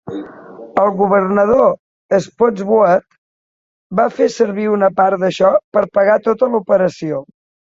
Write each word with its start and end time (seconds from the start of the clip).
El 0.83 0.87
Governador 1.01 2.15
Spotswood 2.27 3.05
va 4.01 4.09
fer 4.17 4.31
servir 4.37 4.67
una 4.79 4.91
part 5.03 5.23
d'això 5.27 5.53
per 5.77 5.85
pagar 5.99 6.19
tota 6.31 6.51
la 6.57 6.65
operació. 6.67 7.23